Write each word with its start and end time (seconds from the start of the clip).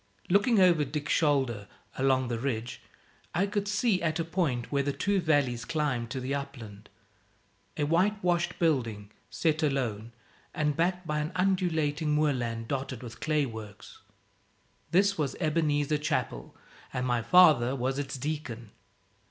Looking 0.31 0.59
over 0.59 0.83
Dick's 0.83 1.13
shoulder 1.13 1.67
along 1.95 2.27
the 2.27 2.39
ridge 2.39 2.81
I 3.35 3.45
could 3.45 3.67
see, 3.67 4.01
at 4.01 4.17
a 4.19 4.25
point 4.25 4.71
where 4.71 4.81
the 4.81 4.91
two 4.91 5.19
valleys 5.21 5.63
climbed 5.63 6.09
to 6.09 6.19
the 6.19 6.33
upland, 6.33 6.89
a 7.77 7.83
white 7.83 8.17
washed 8.23 8.57
building, 8.57 9.11
set 9.29 9.61
alone, 9.61 10.11
and 10.55 10.75
backed 10.75 11.05
by 11.05 11.19
an 11.19 11.31
undulating 11.35 12.13
moorland 12.13 12.67
dotted 12.67 13.03
with 13.03 13.19
clay 13.19 13.45
works. 13.45 13.99
This 14.89 15.19
was 15.19 15.35
Ebenezer 15.39 15.99
Chapel; 15.99 16.55
and 16.91 17.05
my 17.05 17.21
father 17.21 17.75
was 17.75 17.99
its 17.99 18.17
deacon. 18.17 18.71